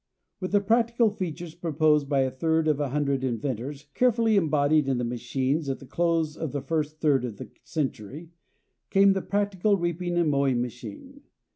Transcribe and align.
With 0.39 0.51
the 0.51 0.61
practical 0.61 1.11
features 1.11 1.53
proposed 1.53 2.09
by 2.09 2.21
a 2.21 2.31
third 2.31 2.67
of 2.67 2.79
a 2.79 2.89
hundred 2.89 3.23
inventors 3.23 3.85
carefully 3.93 4.35
embodied 4.35 4.87
in 4.87 4.97
machines 5.07 5.69
at 5.69 5.77
the 5.77 5.85
close 5.85 6.35
of 6.35 6.53
the 6.53 6.61
first 6.63 6.99
third 6.99 7.23
of 7.23 7.37
the 7.37 7.51
century, 7.61 8.31
came 8.89 9.13
the 9.13 9.21
practical 9.21 9.77
reaping 9.77 10.17
and 10.17 10.31
mowing 10.31 10.59
machine. 10.59 11.21